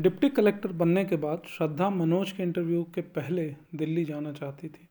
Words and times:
Deputy 0.00 0.28
collector 0.28 0.72
बनने 0.72 1.04
के 1.04 1.16
बाद 1.16 1.42
श्रद्धा 1.48 1.90
मनोज 1.90 2.32
के 2.32 2.42
इंटरव्यू 2.42 2.84
के 2.94 3.00
पहले 3.00 3.54
दिल्ली 3.74 4.04
जाना 4.04 4.32
चाहती 4.32 4.68
थी। 4.68 4.88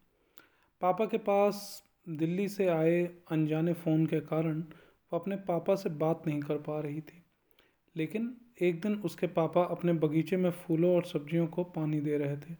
पापा 0.82 1.06
के 1.06 1.18
पास 1.18 1.84
दिल्ली 2.10 2.48
से 2.48 2.68
आए 2.68 3.10
अनजाने 3.32 3.74
फ़ोन 3.74 4.06
के 4.06 4.20
कारण 4.20 4.60
वो 4.60 5.20
अपने 5.20 5.36
पापा 5.36 5.76
से 5.76 5.90
बात 5.90 6.28
नहीं 6.28 6.40
कर 6.40 6.58
पा 6.58 6.80
रही 6.80 7.02
थी। 7.02 7.24
लेकिन 7.96 8.38
एक 8.62 8.82
दिन 8.82 8.96
उसके 8.96 9.28
पापा 9.28 9.64
अपने 9.64 9.94
बगीचे 9.94 10.38
में 10.38 10.52
फूलों 10.52 10.96
और 10.96 11.04
सब्जियों 11.04 11.48
को 11.48 11.64
पानी 11.64 12.00
दे 12.00 12.18
रहे 12.18 12.38
थे। 12.38 12.56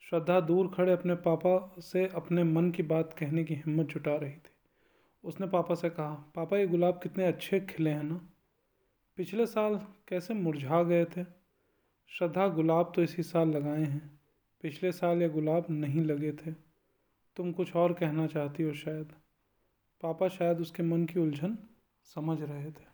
श्रद्धा 0.00 0.40
दूर 0.40 0.68
खड़े 0.68 0.92
अपने 0.92 1.14
पापा 1.14 1.74
से 1.78 2.06
अपने 2.06 2.44
मन 2.44 2.70
की 2.70 2.82
बात 2.82 3.16
कहने 3.18 3.44
की 3.44 3.54
हिम्मत 3.54 3.86
जुटा 3.86 4.16
रही 4.16 4.32
थी। 4.32 4.50
उसने 5.24 5.46
पापा 5.46 5.74
से 5.74 5.90
कहा, 5.90 6.14
पापा, 6.14 6.58
ये 6.58 6.66
गुलाब 6.66 7.00
कितने 7.02 7.24
अच्छे 7.24 7.60
खिले 7.60 7.90
हैं 7.90 8.02
ना। 8.02 8.20
पिछले 9.16 9.46
साल 9.46 9.86
कैसे 10.08 10.34
मुरझा 10.34 10.82
गए 10.82 11.04
थे। 11.04 11.41
श्रद्धा 12.18 12.48
गुलाब 12.48 12.92
तो 12.96 13.02
इसी 13.02 13.22
साल 13.22 13.48
लगाए 13.48 13.84
हैं। 13.84 14.20
पिछले 14.62 14.92
साल 14.92 15.22
ये 15.22 15.28
गुलाब 15.28 15.66
नहीं 15.70 16.00
लगे 16.00 16.32
थे। 16.32 16.52
तुम 17.36 17.52
कुछ 17.52 17.76
और 17.76 17.92
कहना 17.92 18.26
चाहती 18.26 18.62
हो 18.62 18.72
शायद। 18.72 19.12
पापा 20.02 20.28
शायद 20.28 20.60
उसके 20.60 20.82
मन 20.82 21.04
की 21.04 21.20
उलझन 21.20 21.58
समझ 22.04 22.42
रहे 22.42 22.70
थे। 22.70 22.84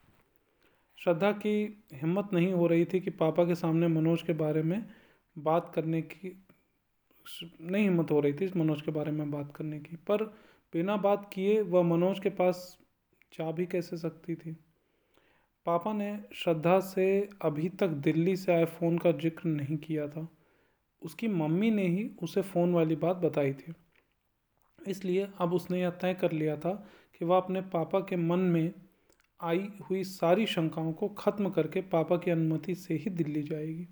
श्रद्धा 0.97 1.33
की 1.33 1.85
हिम्मत 1.93 2.29
नहीं 2.33 2.53
हो 2.53 2.67
रही 2.67 2.85
थी 2.85 3.01
कि 3.01 3.11
पापा 3.11 3.45
के 3.45 3.55
सामने 3.55 3.89
मनोज 3.89 4.23
के 4.23 4.33
बारे 4.33 4.63
में 4.63 4.87
बात 5.39 5.73
करने 5.75 6.03
की, 6.03 6.45
नहीं 7.61 7.85
हिम्मत 7.85 8.11
हो 8.11 8.21
रही 8.21 8.33
थी 8.33 8.53
मनोज 8.57 8.83
के 8.83 8.91
बारे 8.91 9.13
में 9.13 9.31
बात 9.31 9.57
करने 9.57 9.81
की। 9.81 9.97
पर 9.97 10.25
बिना 10.73 10.97
बात 10.97 11.31
किए 11.33 11.61
वह 11.63 11.83
मनोज 11.83 12.21
के 12.21 12.29
पास 12.29 12.79
जा 13.33 13.51
भी 13.51 13.67
कैसे 13.67 13.97
सकती 13.97 14.35
थी? 14.35 14.57
पापा 15.69 15.93
ने 15.93 16.21
श्रद्धा 16.35 16.81
से 16.81 17.29
अभी 17.43 17.69
तक 17.69 17.89
दिल्ली 17.89 18.37
से 18.37 18.53
आए 18.53 18.65
फ़ोन 18.65 18.99
का 18.99 19.13
ज़िक्र 19.13 19.49
नहीं 19.49 19.77
किया 19.77 20.09
था। 20.09 20.29
उसकी 21.03 21.29
मम्मी 21.29 21.71
ने 21.71 21.87
ही 21.87 22.11
उसे 22.23 22.43
फ़ोन 22.43 22.75
वाली 22.75 22.97
बात 22.97 23.17
बताई 23.17 23.53
थी। 23.53 23.75
इसलिए 24.89 25.29
अब 25.41 25.55
उसने 25.55 25.81
यह 25.81 25.91
तय 25.91 26.15
कर 26.15 26.33
लिया 26.33 26.57
था 26.57 26.87
कि 27.19 27.25
वह 27.25 27.37
अपने 27.37 27.61
पापा 27.61 28.01
के 28.01 28.17
मन 28.17 28.39
में 28.39 28.73
आई 29.43 29.69
हुई 29.91 30.05
सारी 30.05 30.47
शंकाओं 30.47 30.93
को 30.93 31.09
ख़त्म 31.09 31.51
करके 31.51 31.81
पापा 31.81 32.17
की 32.17 32.31
अनुमति 32.31 32.75
से 32.75 32.95
ही 32.95 33.11
दिल्ली 33.11 33.43
जाएगी। 33.43 33.89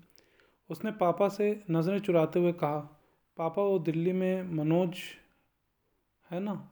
उसने 0.69 0.91
पापा 0.91 1.29
से 1.29 1.63
नज़रें 1.71 1.99
चुराते 1.99 2.39
हुए 2.39 2.51
कहा, 2.51 2.79
पापा, 3.37 3.61
वो 3.61 3.79
दिल्ली 3.79 4.11
में 4.11 4.43
मनोज 4.43 4.97
है 6.31 6.39
ना? 6.39 6.69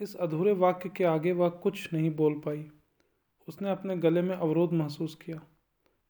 इस 0.00 0.16
अधूरे 0.16 0.52
वाक्य 0.52 0.88
के 0.88 1.04
आगे 1.04 1.32
वह 1.32 1.40
वा 1.40 1.48
कुछ 1.48 1.92
नहीं 1.92 2.10
बोल 2.10 2.34
पाई। 2.34 2.70
उसने 3.52 3.70
अपने 3.70 3.96
गले 3.96 4.22
में 4.22 4.36
अवरोध 4.36 4.72
महसूस 4.72 5.14
किया। 5.14 5.36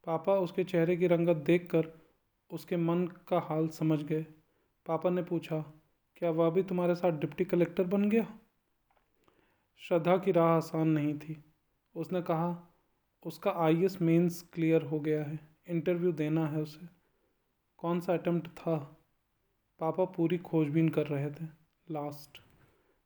पापा 0.07 0.35
उसके 0.35 0.65
चेहरे 0.65 0.97
की 0.97 1.07
रंगत 1.07 1.37
देखकर 1.37 1.93
उसके 2.51 2.77
मन 2.77 3.07
का 3.07 3.39
हाल 3.39 3.69
समझ 3.69 4.03
गए। 4.03 4.23
पापा 4.87 5.11
ने 5.11 5.23
पूछा 5.23 5.59
क्या 6.17 6.31
वह 6.31 6.51
भी 6.51 6.63
तुम्हारे 6.63 6.95
साथ 6.95 7.11
डिप्टी 7.11 7.45
कलेक्टर 7.45 7.85
बन 7.85 8.09
गया? 8.11 8.39
श्रद्धा 9.79 10.17
की 10.17 10.33
राह 10.33 10.48
आसान 10.48 10.89
नहीं 10.89 11.19
थी। 11.19 11.45
उसने 11.97 12.23
कहा 12.23 12.75
उसका 13.27 13.51
आई 13.51 13.85
एस 13.85 13.98
क्लियर 14.53 14.83
हो 14.83 15.01
गया 15.01 15.25
है। 15.25 15.39
इंटरव्यू 15.69 16.13
देना 16.13 16.47
है 16.47 16.61
उसे। 16.61 16.87
कौन 17.79 18.01
सा 18.01 18.13
अटैम्प्ट 18.13 18.48
था? 18.48 18.77
पापा 19.81 20.05
पूरी 20.05 20.39
खोजबीन 20.39 20.89
कर 20.89 21.07
रहे 21.07 21.31
थे। 21.31 21.45
लास्ट। 21.91 22.43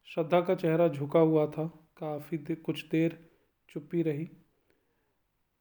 श्रद्धा 0.04 0.40
का 0.40 0.54
चेहरा 0.54 0.88
झुका 0.88 1.20
हुआ 1.20 1.46
था। 1.46 1.66
काफ़ी 1.96 2.38
दे, 2.38 2.54
कुछ 2.54 2.88
देर 2.88 3.35
चुप्पी 3.68 4.02
रही। 4.02 4.30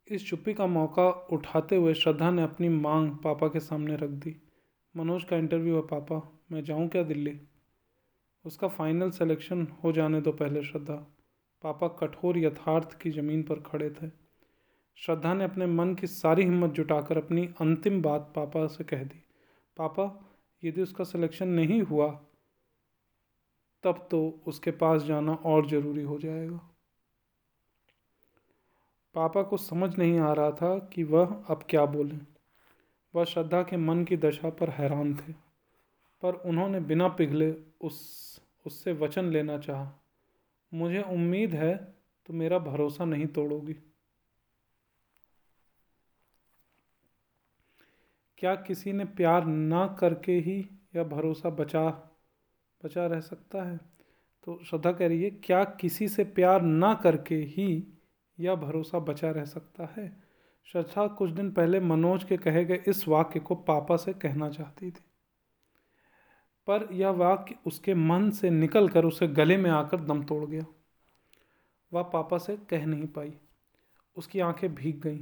इस 0.08 0.30
चुप्पी 0.30 0.54
का 0.54 0.68
मौका 0.68 1.10
उठाते 1.10 1.76
हुए 1.76 1.94
श्रद्धा 1.94 2.32
ने 2.32 2.44
अपनी 2.44 2.70
मांग 2.70 3.12
पापा 3.12 3.48
के 3.48 3.60
सामने 3.60 3.96
रख 3.96 4.10
दी। 4.10 4.42
मनोज 4.98 5.24
का 5.24 5.38
इंटरव्यू 5.38 5.76
है 5.76 5.82
पापा, 5.82 6.40
मैं 6.52 6.64
जाऊँ 6.64 6.88
क्या 6.88 7.04
दिल्ली? 7.04 7.42
उसका 8.46 8.68
फाइनल 8.68 9.10
सिलेक्शन 9.10 9.68
हो 9.84 9.92
जाने 9.92 10.22
दो 10.22 10.32
पहले, 10.32 10.64
श्रद्धा। 10.64 10.96
पापा 11.64 11.88
कठोर 11.88 12.38
यथार्थ 12.38 13.02
की 13.02 13.12
ज़मीन 13.12 13.44
पर 13.44 13.60
खड़े 13.60 13.90
थे। 13.90 14.10
श्रद्धा 14.96 15.34
ने 15.34 15.44
अपने 15.44 15.66
मन 15.66 15.96
की 15.96 16.08
सारी 16.08 16.44
हिम्मत 16.44 16.72
जुटाकर 16.72 17.18
अपनी 17.18 17.50
अंतिम 17.62 18.02
बात 18.02 18.34
पापा 18.36 18.68
से 18.68 18.84
कह 18.84 19.04
दी। 19.04 19.24
पापा, 19.78 20.36
यदि 20.64 20.82
उसका 20.82 21.04
सिलेक्शन 21.04 21.48
नहीं 21.48 21.82
हुआ, 21.82 22.26
तब 23.84 24.08
तो 24.12 24.44
उसके 24.48 24.72
पास 24.72 25.02
जाना 25.02 25.34
और 25.34 25.68
ज़रूरी 25.68 26.04
हो 26.04 26.20
जाएगा। 26.20 26.75
पापा 29.16 29.42
को 29.42 29.58
समझ 29.58 29.96
नहीं 29.98 30.20
आ 30.20 30.32
रहा 30.34 30.52
था 30.52 30.78
कि 30.94 31.04
वह 31.04 31.44
अब 31.50 31.64
क्या 31.70 31.86
बोलें। 31.88 32.20
वह 33.14 33.26
श्रद्धा 33.26 33.62
के 33.64 33.78
मन 33.78 34.04
की 34.04 34.18
दशा 34.18 34.50
पर 34.50 34.70
हैरान 34.70 35.14
थे, 35.16 35.34
पर 36.24 36.34
उन्होंने 36.46 36.80
बिना 36.82 37.08
पिघले 37.08 37.52
उस, 37.82 38.42
उससे 38.66 38.94
वचन 38.94 39.26
लेना 39.26 39.58
चाहा, 39.58 39.92
मुझे 40.72 41.02
उम्मीद 41.02 41.54
है 41.54 41.76
तो 42.26 42.34
मेरा 42.34 42.60
भरोसा 42.60 43.06
नहीं 43.06 43.26
तोड़ोगी। 43.28 43.76
क्या 48.38 48.56
किसी 48.58 48.94
ने 48.94 49.06
प्यार 49.06 49.46
ना 49.46 49.86
करके 50.00 50.32
ही 50.40 50.58
यह 50.96 51.04
भरोसा 51.06 51.50
बचा 51.50 51.90
बचा 52.84 53.06
रह 53.08 53.20
सकता 53.20 53.64
है? 53.64 53.78
तो 54.48 54.60
श्रद्धा 54.66 54.92
कह 54.92 55.08
रही 55.08 55.24
है, 55.24 55.30
क्या 55.30 55.64
किसी 55.80 56.08
से 56.08 56.24
प्यार 56.24 56.62
ना 56.62 56.94
करके 56.94 57.36
ही 57.36 57.84
यह 58.40 58.56
भरोसा 58.56 59.00
बचा 59.00 59.32
रह 59.32 59.46
सकता 59.46 59.94
है। 59.98 60.24
श्रद्धा 60.66 61.08
कुछ 61.08 61.32
दिन 61.32 61.52
पहले 61.52 61.80
मनोज 61.80 62.24
के 62.24 62.38
कहे 62.38 62.66
गए 62.66 62.84
इस 62.88 63.08
वाक्य 63.08 63.40
को 63.40 63.56
पापा 63.56 63.98
से 63.98 64.14
कहना 64.14 64.50
चाहती 64.50 64.92
थी। 64.92 65.04
पर 66.68 66.90
यह 66.92 67.10
वाक्य 67.10 67.56
उसके 67.66 67.94
मन 67.94 68.32
से 68.32 68.50
निकल 68.50 68.90
कर 68.90 69.06
उसे 69.06 69.28
गले 69.28 69.58
में 69.58 69.72
आकर 69.72 70.00
दम 70.00 70.24
तोड़ 70.24 70.46
गया। 70.46 70.66
वह 71.94 72.04
पापा 72.04 72.38
से 72.38 72.58
कह 72.58 72.86
नहीं 72.86 73.08
पाई। 73.08 73.34
उसकी 74.18 74.40
आँखें 74.40 74.76
भीग 74.76 75.02
गईं। 75.02 75.20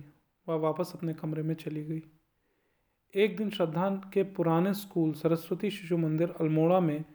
वह 0.50 0.56
वापस 0.56 0.91
अपने 0.96 1.13
कमरे 1.13 1.44
में 1.44 1.56
चली 1.56 1.84
गई। 1.85 2.03
एक 3.16 3.38
दिन 3.38 3.50
श्रद्धा 3.50 3.90
के 3.90 4.23
पुराने 4.23 4.73
स्कूल 4.73 5.13
सरस्वती 5.13 5.72
शिशु 5.72 5.97
मंदिर 5.97 6.34
अल्मोड़ा 6.41 6.79
में 6.79 7.06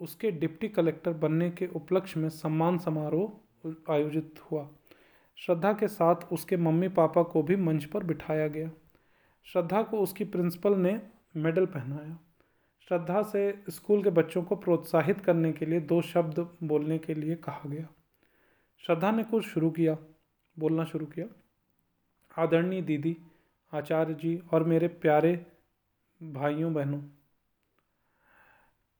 उसके 0.00 0.30
डिप्टी 0.30 0.68
कलेक्टर 0.68 1.12
बनने 1.12 1.50
के 1.50 1.66
उपलक्ष्य 1.66 2.20
में 2.20 2.28
सम्मान 2.28 2.78
समारोह 2.78 3.32
आयोजित 3.90 4.34
हुआ। 4.50 4.70
श्रद्धा 5.46 5.72
के 5.72 5.88
साथ 5.88 6.16
उसके 6.32 6.56
मम्मी 6.56 6.88
पापा 6.88 7.22
को 7.22 7.42
भी 7.42 7.56
मंच 7.56 7.84
पर 7.84 8.04
बिठाया 8.04 8.48
गया। 8.48 8.70
श्रद्धा 9.44 9.82
को 9.82 10.00
उसकी 10.00 10.24
प्रिंसिपल 10.24 10.76
ने 10.76 11.02
मेडल 11.36 11.66
पहनाया। 11.66 12.18
श्रद्धा 12.88 13.22
से 13.22 13.64
स्कूल 13.70 14.02
के 14.02 14.10
बच्चों 14.10 14.42
को 14.42 14.56
प्रोत्साहित 14.56 15.20
करने 15.20 15.52
के 15.52 15.66
लिए 15.66 15.80
दो 15.80 16.02
शब्द 16.02 16.48
बोलने 16.62 16.98
के 16.98 17.14
लिए 17.14 17.34
कहा 17.34 17.62
गया। 17.66 17.86
श्रद्धा 18.86 19.10
ने 19.10 19.24
कुछ 19.24 19.44
शुरू 19.44 19.70
किया, 19.70 19.96
बोलना 20.58 20.84
शुरू 20.84 21.06
किया। 21.06 21.26
आदरणीय 22.42 22.82
दीदी, 22.82 23.16
आचार्य 23.72 24.14
जी 24.14 24.42
और 24.52 24.64
मेरे 24.64 24.88
प्यारे 24.88 25.46
भाइयों, 26.22 26.74
बहनों, 26.74 27.02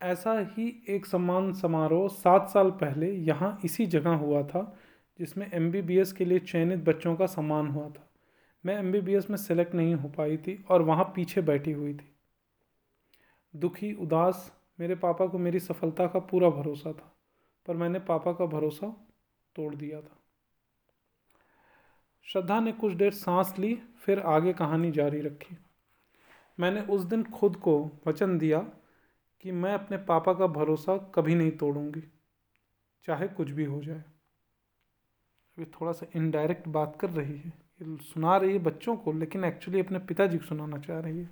ऐसा 0.03 0.38
ही 0.38 0.84
एक 0.88 1.06
सम्मान 1.06 1.53
समारोह 1.53 2.09
सात 2.09 2.48
साल 2.48 2.71
पहले 2.71 3.12
यहाँ 3.12 3.60
इसी 3.65 3.87
जगह 3.87 4.10
हुआ 4.10 4.43
था 4.43 4.78
जिसमें 5.19 5.51
एमबीबीएस 5.51 6.12
के 6.12 6.25
लिए 6.25 6.39
चयनित 6.39 6.79
बच्चों 6.79 7.15
का 7.17 7.27
सम्मान 7.27 7.69
हुआ 7.69 7.89
था। 7.89 8.05
मैं 8.65 8.79
एमबीबीएस 8.79 9.31
में 9.31 9.37
सेलेक्ट 9.37 9.75
नहीं 9.75 9.95
हो 9.95 10.09
पाई 10.09 10.37
थी 10.37 10.65
और 10.71 10.83
वहाँ 10.83 11.05
पीछे 11.17 11.41
बैठी 11.41 11.73
हुई 11.73 11.95
थी। 11.95 12.15
दुखी, 13.55 13.93
उदास, 13.93 14.53
मेरे 14.81 14.95
पापा 14.95 15.27
को 15.27 15.39
मेरी 15.39 15.61
सफलता 15.61 16.07
का 16.07 16.19
पूरा 16.19 16.51
भरोसा 16.51 16.93
था, 16.93 17.15
पर 17.69 17.77
मैंने 17.77 17.99
पापा 17.99 18.33
का 18.33 18.47
भरोसा 18.47 18.87
तोड़ 19.57 19.75
दिया 19.75 20.01
था। 20.01 20.17
श्रद्धा 22.27 22.61
ने 22.61 22.73
कुछ 22.73 22.93
देर 22.93 23.12
सांस 23.12 23.55
ली, 23.59 23.75
फिर 23.99 24.21
आगे 24.21 24.53
कहानी 24.53 24.91
जारी 24.91 25.21
रखी। 25.21 25.57
मैंने 26.59 26.81
उस 26.81 27.03
दिन 27.03 27.22
खुद 27.25 27.57
को 27.57 27.91
वचन 28.07 28.39
दिया 28.39 28.59
कि 29.41 29.53
मैं 29.53 29.72
अपने 29.72 29.97
पापा 29.97 30.33
का 30.34 30.47
भरोसा 30.47 30.97
कभी 31.15 31.34
नहीं 31.34 31.51
तोड़ूँगी, 31.51 32.03
चाहे 33.04 33.28
कुछ 33.28 33.51
भी 33.51 33.65
हो 33.65 33.83
जाए। 33.83 34.04
अभी 35.59 35.66
थोड़ा 35.71 35.93
सा 35.93 36.07
इनडायरेक्ट 36.16 36.66
बात 36.69 36.97
कर 37.01 37.10
रही 37.10 37.37
है। 37.37 37.53
सुना 38.03 38.37
रही 38.37 38.53
है 38.53 38.59
बच्चों 38.59 38.95
को, 38.97 39.13
लेकिन 39.13 39.45
एक्चुअली 39.45 39.81
अपने 39.81 39.99
पिताजी 39.99 40.39
को 40.39 40.45
सुनाना 40.45 40.78
चाह 40.78 40.99
रही 41.01 41.19
है। 41.19 41.31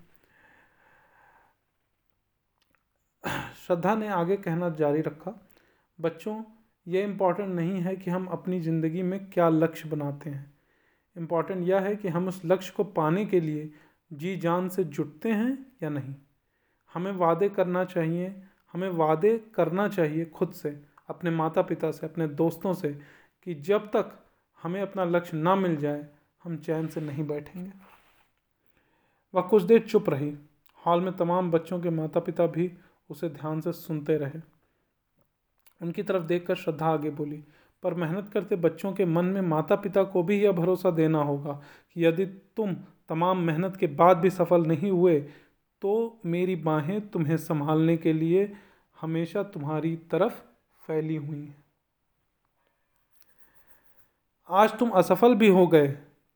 श्रद्धा 3.57 3.95
ने 3.95 4.09
आगे 4.09 4.37
कहना 4.37 4.69
जारी 4.71 5.01
रखा, 5.01 5.33
बच्चों, 5.99 6.43
ये 6.87 7.03
इंपॉर्टेंट 7.05 7.49
नहीं 7.49 7.81
है 7.81 7.95
कि 7.97 8.11
हम 8.11 8.27
अपनी 8.29 8.61
ज़िंदगी 8.61 9.03
में 9.03 9.19
क्या 9.31 9.49
लक्ष्य 9.49 9.89
बनाते 9.89 10.31
हैं। 10.31 10.55
इंपॉर्टेंट 11.17 11.67
यह 11.69 11.81
है 11.81 11.95
कि 11.97 12.09
हम 12.09 12.29
उस 12.29 12.41
लक्ष्य 12.45 12.73
को 12.77 12.85
पाने 12.85 13.25
के 13.27 13.41
लिए 13.41 13.71
जी 14.11 14.37
जान 14.37 14.69
से 14.69 14.85
जुटते 14.87 15.33
हैं 15.33 15.67
या 15.83 15.89
नहीं। 15.89 16.15
हमें 16.95 17.13
वादे 17.13 17.49
करना 17.49 17.85
चाहिए, 17.85 18.35
हमें 18.75 18.89
वादे 18.91 19.39
करना 19.55 19.89
चाहिए 19.89 20.25
खुद 20.27 20.53
से, 20.53 20.81
अपने 21.09 21.31
माता 21.33 21.63
पिता 21.63 21.91
से, 21.91 22.07
अपने 22.07 22.29
दोस्तों 22.29 22.75
से 22.75 22.99
कि 23.47 23.55
जब 23.55 23.87
तक 23.87 24.13
हमें 24.63 24.81
अपना 24.83 25.05
लक्ष्य 25.05 25.37
ना 25.37 25.55
मिल 25.55 25.77
जाए, 25.77 26.07
हम 26.45 26.57
चैन 26.57 26.87
से 26.87 27.01
नहीं 27.01 27.27
बैठेंगे। 27.27 27.71
वह 29.35 29.43
कुछ 29.43 29.63
देर 29.63 29.81
चुप 29.81 30.09
रही। 30.11 30.33
हॉल 30.83 31.01
में 31.01 31.17
तमाम 31.17 31.51
बच्चों 31.51 31.81
के 31.81 31.91
माता 31.91 32.21
पिता 32.21 32.47
भी 32.47 32.71
उसे 33.11 33.29
ध्यान 33.29 33.61
से 33.61 33.73
सुनते 33.73 34.17
रहे। 34.17 34.41
उनकी 35.81 36.03
तरफ़ 36.03 36.23
देखकर 36.23 36.55
श्रद्धा 36.55 36.87
आगे 36.87 37.11
बोली, 37.11 37.43
पर 37.83 37.95
मेहनत 37.95 38.29
करते 38.29 38.57
बच्चों 38.57 38.93
के 38.93 39.05
मन 39.05 39.25
में 39.25 39.41
माता 39.41 39.77
पिता 39.77 40.03
को 40.05 40.23
भी 40.23 40.41
यह 40.43 40.53
भरोसा 40.53 40.91
देना 40.91 41.23
होगा 41.23 41.53
कि 41.93 42.05
यदि 42.05 42.27
तुम 42.27 42.75
तमाम 43.09 43.39
मेहनत 43.39 43.77
के 43.77 43.87
बाद 43.87 44.17
भी 44.17 44.31
सफल 44.31 44.67
नहीं 44.67 44.91
हुए 44.91 45.21
तो 45.83 46.21
मेरी 46.27 46.57
बाहें 46.57 47.01
तुम्हें 47.09 47.37
संभालने 47.37 47.97
के 47.97 48.13
लिए 48.13 48.53
हमेशा 49.01 49.43
तुम्हारी 49.43 49.97
तरफ़ 49.97 50.41
फैली 50.87 51.17
हुई 51.17 51.39
हैं। 51.39 51.66
आज 54.51 54.73
तुम 54.79 54.91
असफल 54.91 55.35
भी 55.35 55.49
हो 55.49 55.67
गए 55.67 55.87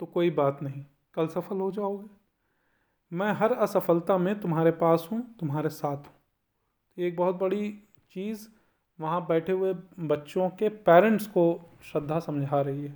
तो 0.00 0.06
कोई 0.06 0.30
बात 0.30 0.62
नहीं। 0.62 0.84
कल 1.14 1.26
सफल 1.26 1.60
हो 1.60 1.70
जाओगे। 1.70 2.08
मैं 3.12 3.32
हर 3.32 3.52
असफलता 3.54 4.16
में 4.18 4.40
तुम्हारे 4.40 4.70
पास 4.72 5.08
हूँ, 5.12 5.22
तुम्हारे 5.40 5.68
साथ 5.68 5.96
हूँ। 5.96 6.14
एक 6.96 7.16
बहुत 7.16 7.34
बड़ी 7.34 7.70
चीज़ 8.12 8.46
वहाँ 8.98 9.20
बैठे 9.26 9.52
हुए 9.52 9.72
बच्चों 10.00 10.48
के 10.50 10.68
पेरेंट्स 10.68 11.26
को 11.26 11.44
श्रद्धा 11.82 12.18
समझा 12.20 12.60
रही 12.60 12.82
है 12.82 12.94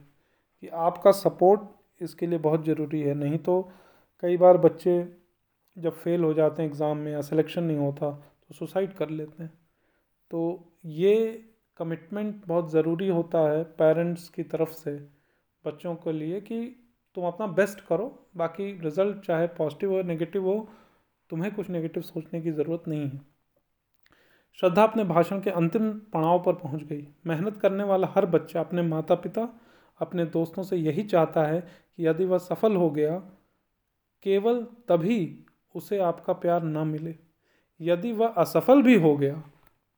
कि 0.63 0.69
आपका 0.69 1.13
सपोर्ट 1.13 2.03
इसके 2.03 2.27
लिए 2.27 2.39
बहुत 2.41 2.65
ज़रूरी 2.65 3.01
है। 3.03 3.15
नहीं 3.15 3.39
तो 3.39 3.61
कई 4.23 4.37
बार 4.37 4.59
बच्चे 4.59 5.03
जब 5.77 5.95
फेल 5.95 6.25
हो 6.25 6.33
जाते 6.35 6.63
हैं 6.63 6.69
एग्ज़ाम 6.69 6.97
में 6.97 7.13
या 7.13 7.21
सिलेक्शन 7.23 7.65
नहीं 7.65 7.79
होता 7.79 8.11
तो 8.11 8.55
सुसाइड 8.55 8.93
कर 8.95 9.11
लेते 9.11 9.43
हैं। 9.43 9.53
तो 10.31 10.73
ये 10.85 11.45
कमिटमेंट 11.79 12.43
बहुत 12.47 12.71
ज़रूरी 12.73 13.09
होता 13.09 13.39
है 13.51 13.63
पेरेंट्स 13.65 14.29
की 14.29 14.43
तरफ़ 14.43 14.71
से, 14.71 14.97
बच्चों 15.65 15.95
के 15.95 16.13
लिए 16.13 16.41
कि 16.41 16.61
तुम 17.17 17.25
अपना 17.25 17.47
बेस्ट 17.47 17.81
करो, 17.81 18.07
बाकी 18.37 18.73
रिज़ल्ट 18.81 19.25
चाहे 19.27 19.47
पॉजिटिव 19.47 19.93
हो 19.93 20.03
नेगेटिव 20.03 20.45
हो, 20.45 20.69
तुम्हें 21.31 21.55
कुछ 21.55 21.71
नेगेटिव 21.71 22.03
सोचने 22.03 22.41
की 22.41 22.51
ज़रूरत 22.51 22.89
नहीं 22.89 23.09
है। 23.11 23.21
श्रद्धा 24.59 24.83
अपने 24.83 25.05
भाषण 25.05 25.41
के 25.41 25.51
अंतिम 25.51 25.91
पड़ाव 26.13 26.43
पर 26.43 26.53
पहुँच 26.53 26.83
गई। 26.83 27.07
मेहनत 27.27 27.57
करने 27.57 27.85
वाला 27.85 28.09
हर 28.15 28.27
बच्चा 28.27 28.61
अपने 28.61 28.83
माता 28.83 29.15
पिता 29.15 29.49
अपने 30.01 30.25
दोस्तों 30.25 30.63
से 30.63 30.77
यही 30.77 31.03
चाहता 31.03 31.43
है 31.43 31.61
कि 31.61 32.07
यदि 32.07 32.25
वह 32.25 32.39
सफल 32.39 32.77
हो 32.77 32.91
गया, 32.91 33.19
केवल 34.25 34.63
तभी 34.89 35.45
उसे 35.75 35.99
आपका 35.99 36.33
प्यार 36.33 36.63
न 36.63 36.87
मिले। 36.89 37.15
यदि 37.81 38.13
वह 38.13 38.29
असफल 38.29 38.83
भी 38.83 38.95
हो 38.95 39.17
गया, 39.17 39.43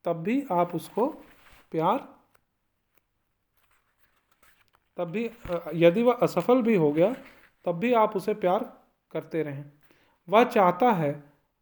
तब 0.04 0.22
भी 0.22 0.42
आप 0.52 0.74
उसको 0.74 1.06
प्यार, 1.72 2.08
तब 4.98 5.10
भी 5.10 5.30
यदि 5.74 6.02
वह 6.02 6.18
असफल 6.22 6.62
भी 6.62 6.74
हो 6.74 6.92
गया, 6.92 7.14
तब 7.64 7.78
भी 7.78 7.92
आप 7.94 8.16
उसे 8.16 8.34
प्यार 8.34 8.64
करते 9.10 9.42
रहें। 9.42 9.64
वह 10.28 10.44
चाहता 10.44 10.90
है 10.92 11.12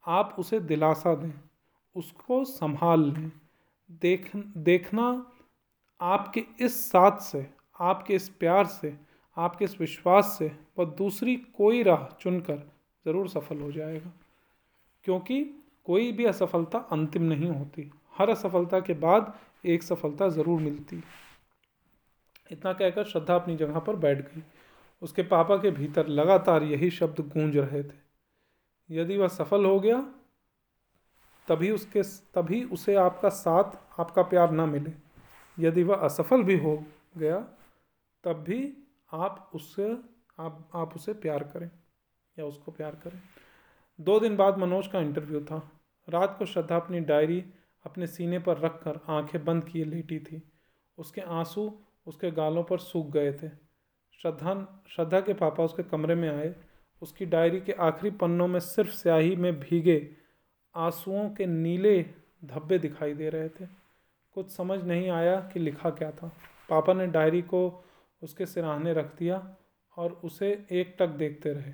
आप 0.05 0.35
उसे 0.39 0.61
दिलासा 0.61 1.15
दें, 1.15 1.33
उसको 1.97 2.45
संभाल 2.45 3.05
लें। 3.05 3.31
देख, 4.03 4.31
देखना 4.37 5.27
आपके 6.01 6.45
इस 6.61 6.85
साथ 6.91 7.19
से, 7.19 7.47
आपके 7.81 8.15
इस 8.15 8.29
प्यार 8.29 8.67
से, 8.67 8.97
आपके 9.37 9.65
इस 9.65 9.81
विश्वास 9.81 10.37
से 10.39 10.51
वह 10.79 10.85
दूसरी 10.85 11.37
कोई 11.37 11.83
राह 11.83 12.05
चुनकर 12.21 12.57
ज़रूर 13.07 13.29
सफल 13.29 13.61
हो 13.61 13.71
जाएगा। 13.73 14.13
क्योंकि 15.05 15.43
कोई 15.85 16.13
भी 16.13 16.25
असफलता 16.25 16.79
अंतिम 16.93 17.23
नहीं 17.23 17.49
होती। 17.49 17.91
हर 18.19 18.31
असफलता 18.31 18.81
के 18.81 18.95
बाद 18.95 19.33
एक 19.65 19.83
सफलता 19.83 20.29
ज़रूर 20.29 20.61
मिलती। 20.61 21.03
इतना 22.51 22.73
कहकर 22.73 23.05
श्रद्धा 23.05 23.35
अपनी 23.35 23.57
जगह 23.57 23.79
पर 23.79 23.97
बैठ 23.97 24.21
गई। 24.25 24.43
उसके 25.03 25.23
पापा 25.23 25.57
के 25.57 25.71
भीतर 25.71 26.07
लगातार 26.07 26.63
यही 26.63 26.91
शब्द 26.91 27.21
गूंज 27.29 27.57
रहे 27.57 27.83
थे। 27.83 28.03
यदि 28.91 29.17
वह 29.17 29.29
सफल 29.29 29.65
हो 29.65 29.79
गया, 29.81 30.01
तभी 31.49 31.71
उसके 31.71 32.03
तभी 32.35 32.63
उसे 32.65 32.95
आपका 32.95 33.29
साथ, 33.29 33.79
आपका 34.01 34.23
प्यार 34.23 34.51
ना 34.51 34.67
मिले। 34.67 34.93
यदि 35.59 35.83
वह 35.83 35.97
असफल 35.97 36.43
भी 36.43 36.59
हो 36.59 36.77
गया, 37.17 37.39
तब 38.25 38.43
भी 38.43 38.77
आप 39.13 39.51
उससे, 39.55 39.97
आप 40.39 40.69
आप 40.75 40.95
उसे 40.97 41.13
प्यार 41.15 41.43
करें 41.45 41.71
या 42.37 42.45
उसको 42.45 42.73
प्यार 42.73 42.95
करें। 42.95 43.21
दो 43.99 44.19
दिन 44.21 44.37
बाद 44.37 44.59
मनोज 44.59 44.87
का 44.87 45.01
इंटरव्यू 45.01 45.41
था। 45.41 45.61
रात 46.09 46.37
को 46.39 46.47
श्रद्धा 46.47 46.77
अपनी 46.77 47.01
डायरी 47.01 47.45
अपने 47.87 48.07
सीने 48.07 48.39
पर 48.39 48.59
रखकर 48.59 49.01
आँखें 49.09 49.45
बंद 49.45 49.65
किए 49.65 49.85
लेटी 49.85 50.19
थी। 50.19 50.53
उसके 50.99 51.21
आँसू 51.21 51.79
उसके 52.07 52.31
गालों 52.31 52.65
पर 52.65 52.79
सूख 52.79 53.07
गए 53.07 53.33
थे। 53.33 53.49
श्रद्धा 54.23 54.85
श्रद्धा 54.89 55.21
के 55.21 55.35
पापा 55.35 55.65
उसके 55.65 55.83
कमरे 55.83 56.15
में 56.15 56.29
आए। 56.29 56.55
उसकी 57.03 57.27
डायरी 57.27 57.61
के 57.61 57.73
आखिरी 57.73 58.11
पन्नों 58.17 58.49
में 58.49 58.61
सिर्फ़ 58.61 58.91
स्याही 58.91 59.37
में 59.37 59.61
भीगे 59.61 60.17
आंसुओं 60.75 61.31
के 61.31 61.47
नीले 61.47 62.07
धब्बे 62.45 62.79
दिखाई 62.79 63.15
दे 63.15 63.31
रहे 63.31 63.49
थे। 63.49 63.67
कुछ 64.35 64.51
समझ 64.51 64.85
नहीं 64.85 65.11
आया 65.11 65.41
कि 65.41 65.61
लिखा 65.61 65.91
क्या 65.91 66.11
था। 66.11 66.29
पापा 66.71 66.93
ने 66.93 67.07
डायरी 67.07 67.43
को 67.43 67.85
उसके 68.23 68.47
सिराहने 68.47 68.93
रख 68.93 69.19
दिया 69.19 69.57
और 69.97 70.21
उसे 70.25 70.67
एक 70.71 70.97
टक 70.99 71.09
देखते 71.09 71.53
रहे। 71.53 71.73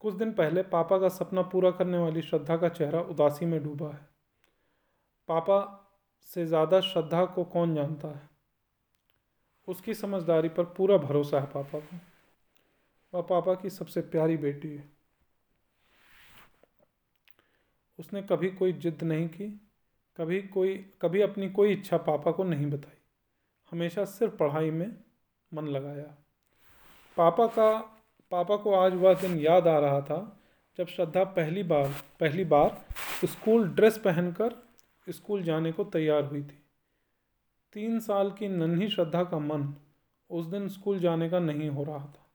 कुछ 0.00 0.14
दिन 0.14 0.32
पहले 0.32 0.62
पापा 0.62 0.98
का 0.98 1.08
सपना 1.08 1.42
पूरा 1.42 1.70
करने 1.70 1.98
वाली 1.98 2.22
श्रद्धा 2.22 2.56
का 2.56 2.68
चेहरा 2.68 3.00
उदासी 3.00 3.46
में 3.46 3.64
डूबा 3.64 3.90
है। 3.90 4.11
पापा 5.28 5.88
से 6.28 6.46
ज़्यादा 6.46 6.80
श्रद्धा 6.80 7.24
को 7.24 7.44
कौन 7.44 7.74
जानता 7.74 8.08
है? 8.08 8.30
उसकी 9.68 9.94
समझदारी 9.94 10.48
पर 10.48 10.64
पूरा 10.64 10.96
भरोसा 10.96 11.40
है 11.40 11.46
पापा 11.46 11.78
को 11.78 11.96
वह 13.14 13.22
पापा 13.22 13.54
की 13.54 13.70
सबसे 13.70 14.00
प्यारी 14.00 14.36
बेटी 14.36 14.68
है। 14.68 14.90
उसने 17.98 18.22
कभी 18.22 18.50
कोई 18.50 18.72
जिद 18.72 19.02
नहीं 19.02 19.28
की, 19.28 19.48
कभी 20.16 20.42
कोई, 20.42 20.76
कभी 21.02 21.20
अपनी 21.20 21.50
कोई 21.50 21.72
इच्छा 21.72 21.96
पापा 21.96 22.30
को 22.30 22.44
नहीं 22.44 22.66
बताई। 22.66 22.96
हमेशा 23.72 24.04
सिर्फ़ 24.04 24.34
पढ़ाई 24.36 24.70
में 24.70 24.96
मन 25.52 25.66
लगाया। 25.66 26.16
पापा 27.16 27.46
का, 27.46 27.78
पापा 28.30 28.56
को 28.56 28.74
आज 28.74 28.94
वह 28.94 29.14
दिन 29.14 29.38
याद 29.38 29.68
आ 29.68 29.78
रहा 29.78 30.00
था 30.00 30.38
जब 30.78 30.86
श्रद्धा 30.86 31.24
पहली 31.24 31.62
बार 31.62 31.88
पहली 32.20 32.44
बार 32.44 32.84
स्कूल 33.24 33.68
ड्रेस 33.68 33.98
पहनकर 33.98 34.54
स्कूल 35.06 35.42
जाने 35.42 35.72
को 35.72 35.84
तैयार 35.84 36.24
हुई 36.24 36.42
थी। 36.42 36.58
तीन 37.72 37.98
साल 38.00 38.30
की 38.30 38.48
नन्ही 38.48 38.88
श्रद्धा 38.88 39.22
का 39.24 39.38
मन 39.38 39.74
उस 40.30 40.46
दिन 40.46 40.68
स्कूल 40.68 40.98
जाने 40.98 41.28
का 41.30 41.38
नहीं 41.38 41.68
हो 41.68 41.84
रहा 41.84 41.98
था। 41.98 42.26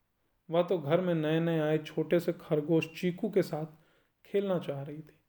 वह 0.49 0.63
तो 0.63 0.77
घर 0.77 1.01
में 1.01 1.13
नए 1.15 1.39
नए 1.39 1.59
आए 1.59 1.77
छोटे 1.77 2.19
से 2.19 2.33
खरगोश 2.33 2.89
चीकू 3.00 3.29
के 3.29 3.41
साथ 3.41 3.65
खेलना 4.25 4.57
चाह 4.59 4.81
रही 4.81 4.97
थी। 4.97 5.19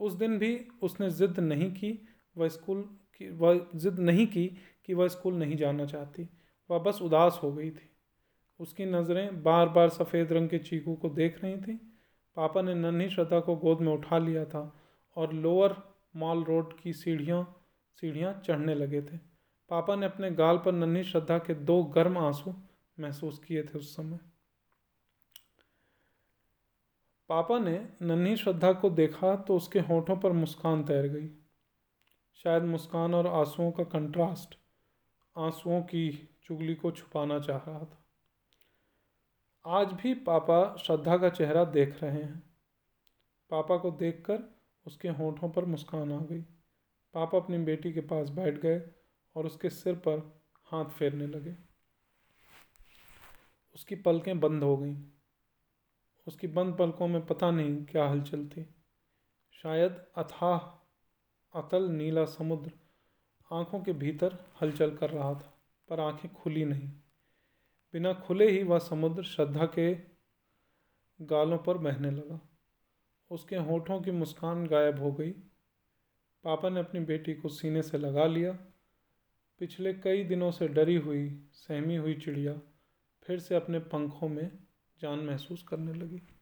उस 0.00 0.12
दिन 0.12 0.38
भी 0.38 0.68
उसने 0.82 1.10
ज़िद 1.10 1.38
नहीं 1.40 1.70
की 1.72 1.98
वह 2.36 2.48
स्कूल 2.48 2.82
की, 3.14 3.28
वह 3.30 3.66
ज़िद 3.74 3.98
नहीं 3.98 4.26
की 4.26 4.46
कि 4.86 4.94
वह 4.94 5.08
स्कूल 5.08 5.34
नहीं 5.34 5.56
जाना 5.56 5.86
चाहती। 5.86 6.28
वह 6.70 6.78
बस 6.78 6.98
उदास 7.02 7.40
हो 7.42 7.52
गई 7.52 7.70
थी। 7.70 7.90
उसकी 8.60 8.84
नज़रें 8.84 9.42
बार 9.42 9.68
बार 9.68 9.88
सफ़ेद 9.88 10.32
रंग 10.32 10.48
के 10.48 10.58
चीकू 10.58 10.94
को 10.94 11.08
देख 11.08 11.42
रही 11.44 11.56
थी। 11.56 11.74
पापा 12.36 12.62
ने 12.62 12.74
नन्ही 12.74 13.08
श्रद्धा 13.10 13.40
को 13.40 13.56
गोद 13.56 13.80
में 13.80 13.92
उठा 13.92 14.18
लिया 14.18 14.44
था 14.44 14.72
और 15.16 15.32
लोअर 15.32 15.76
मॉल 16.16 16.44
रोड 16.44 16.80
की 16.80 16.92
सीढ़ियाँ 16.92 17.42
सीढ़ियाँ 17.96 18.42
चढ़ने 18.46 18.74
लगे 18.74 19.02
थे। 19.02 19.16
पापा 19.70 19.96
ने 19.96 20.06
अपने 20.06 20.30
गाल 20.30 20.58
पर 20.58 20.72
नन्ही 20.72 21.04
श्रद्धा 21.04 21.38
के 21.38 21.54
दो 21.54 21.82
गर्म 21.84 22.18
आँसू 22.18 22.54
महसूस 23.00 23.38
किए 23.38 23.62
थे 23.62 23.78
उस 23.78 23.96
समय। 23.96 24.18
पापा 27.28 27.58
ने 27.58 27.88
नन्ही 28.02 28.36
श्रद्धा 28.36 28.72
को 28.72 28.90
देखा 28.90 29.36
तो 29.36 29.56
उसके 29.56 29.80
होठों 29.80 30.16
पर 30.16 30.32
मुस्कान 30.32 30.84
तैर 30.84 31.08
गई। 31.08 31.28
शायद 32.34 32.62
मुस्कान 32.62 33.14
और 33.14 33.26
आंसुओं 33.26 33.70
का 33.72 33.84
कंट्रास्ट 33.84 34.58
आंसुओं 35.38 35.82
की 35.82 36.28
चुगली 36.44 36.74
को 36.74 36.90
छुपाना 36.90 37.38
चाह 37.38 37.58
रहा 37.58 37.84
था। 37.84 38.04
आज 39.66 39.92
भी 39.92 40.14
पापा 40.14 40.76
श्रद्धा 40.76 41.16
का 41.16 41.28
चेहरा 41.28 41.64
देख 41.64 42.02
रहे 42.02 42.22
हैं। 42.22 42.42
पापा 43.50 43.76
को 43.76 43.90
देखकर 43.90 44.57
उसके 44.88 45.08
होठों 45.08 45.50
पर 45.50 45.64
मुस्कान 45.64 46.12
आ 46.12 46.20
गई। 46.20 46.40
पापा 47.14 47.38
अपनी 47.38 47.58
बेटी 47.58 47.92
के 47.92 48.00
पास 48.00 48.28
बैठ 48.28 48.54
गए 48.54 48.82
और 49.36 49.46
उसके 49.46 49.70
सिर 49.70 49.94
पर 49.94 50.42
हाथ 50.64 50.84
फेरने 50.84 51.26
लगे। 51.26 51.56
उसकी 53.74 53.94
पलकें 53.94 54.40
बंद 54.40 54.62
हो 54.62 54.76
गईं। 54.76 54.96
उसकी 56.26 56.46
बंद 56.46 56.76
पलकों 56.76 57.08
में 57.08 57.26
पता 57.26 57.50
नहीं 57.50 57.84
क्या 57.84 58.08
हलचल 58.08 58.48
थी। 58.48 58.74
शायद 59.52 60.06
अथाह, 60.16 60.58
अतल 61.60 61.88
नीला 61.88 62.24
समुद्र 62.24 62.72
आँखों 63.52 63.80
के 63.80 63.92
भीतर 63.92 64.38
हलचल 64.62 64.96
कर 64.96 65.10
रहा 65.10 65.34
था, 65.34 65.62
पर 65.88 66.00
आँखें 66.00 66.34
खुली 66.34 66.64
नहीं। 66.64 66.88
बिना 67.92 68.12
खुले 68.12 68.50
ही 68.50 68.62
वह 68.62 68.78
समुद्र 68.78 69.22
श्रद्धा 69.22 69.66
के 69.66 69.94
गालों 71.20 71.58
पर 71.58 71.78
बहने 71.78 72.10
लगा। 72.10 72.47
उसके 73.30 73.56
होठों 73.56 74.00
की 74.00 74.10
मुस्कान 74.10 74.66
गायब 74.66 74.98
हो 74.98 75.12
गई। 75.12 75.30
पापा 76.44 76.68
ने 76.68 76.80
अपनी 76.80 77.00
बेटी 77.00 77.34
को 77.34 77.48
सीने 77.48 77.82
से 77.82 77.98
लगा 77.98 78.26
लिया। 78.26 78.52
पिछले 79.58 79.94
कई 79.94 80.24
दिनों 80.24 80.50
से 80.50 80.68
डरी 80.68 80.96
हुई, 80.96 81.48
सहमी 81.52 81.96
हुई 81.96 82.14
चिड़िया 82.14 82.60
फिर 83.22 83.38
से 83.38 83.54
अपने 83.54 83.78
पंखों 83.78 84.28
में 84.28 84.58
जान 85.00 85.18
महसूस 85.18 85.62
करने 85.62 85.92
लगी। 85.92 86.37